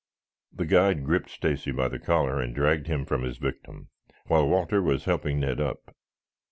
[0.51, 3.89] The guide gripped Stacy by the collar and dragged him from his victim,
[4.25, 5.95] while Walter was helping Ned up.